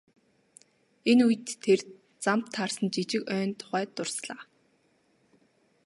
Энэ 1.11 1.23
үед 1.27 1.47
тэр 1.63 1.79
замд 2.23 2.47
таарсан 2.55 2.87
жижиг 2.93 3.23
ойн 3.35 3.51
тухай 3.59 3.85
дурслаа. 3.95 4.41